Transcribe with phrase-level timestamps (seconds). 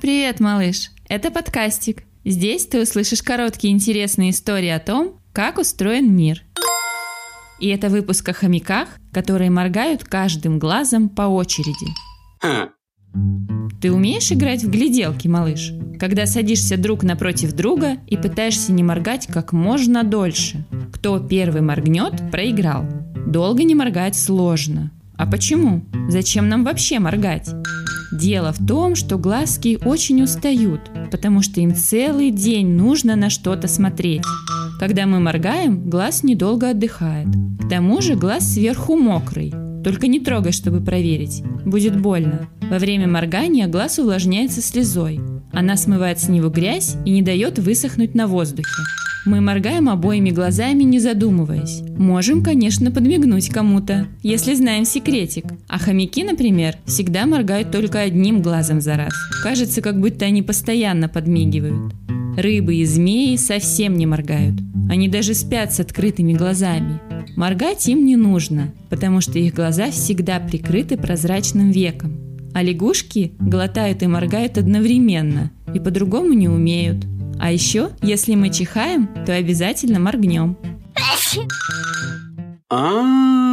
[0.00, 0.92] Привет, малыш!
[1.08, 2.04] Это подкастик.
[2.24, 6.44] Здесь ты услышишь короткие интересные истории о том, как устроен мир.
[7.58, 11.88] И это выпуск о хомяках, которые моргают каждым глазом по очереди.
[13.80, 15.72] Ты умеешь играть в гляделки, малыш?
[15.98, 20.64] Когда садишься друг напротив друга и пытаешься не моргать как можно дольше.
[20.92, 22.84] Кто первый моргнет, проиграл.
[23.26, 24.92] Долго не моргать сложно.
[25.16, 25.84] А почему?
[26.08, 27.48] Зачем нам вообще моргать?
[28.12, 30.80] Дело в том, что глазки очень устают,
[31.10, 34.22] потому что им целый день нужно на что-то смотреть.
[34.78, 37.28] Когда мы моргаем, глаз недолго отдыхает.
[37.60, 39.52] К тому же глаз сверху мокрый.
[39.84, 41.42] Только не трогай, чтобы проверить.
[41.64, 42.48] Будет больно.
[42.70, 45.20] Во время моргания глаз увлажняется слезой.
[45.52, 48.70] Она смывает с него грязь и не дает высохнуть на воздухе.
[49.26, 51.82] Мы моргаем обоими глазами, не задумываясь.
[51.96, 55.44] Можем, конечно, подмигнуть кому-то, если знаем секретик.
[55.68, 59.12] А хомяки, например, всегда моргают только одним глазом за раз.
[59.42, 61.92] Кажется, как будто они постоянно подмигивают.
[62.36, 64.54] Рыбы и змеи совсем не моргают.
[64.88, 67.00] Они даже спят с открытыми глазами.
[67.36, 72.16] Моргать им не нужно, потому что их глаза всегда прикрыты прозрачным веком.
[72.54, 77.04] А лягушки глотают и моргают одновременно, и по-другому не умеют–
[77.38, 80.56] а еще, если мы чихаем, то обязательно моргнем.
[82.70, 83.47] А-а-а!